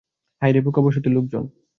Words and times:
হায়রে 0.41 0.59
বোকা 0.65 0.81
বসতির 0.85 1.13
লোকজন। 1.13 1.43